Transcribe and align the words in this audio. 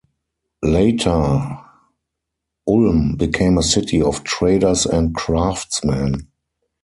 Later, 0.63 1.59
Ulm 2.67 3.17
became 3.17 3.59
a 3.59 3.61
city 3.61 4.01
of 4.01 4.23
traders 4.23 4.87
and 4.87 5.13
craftsmen. 5.13 6.27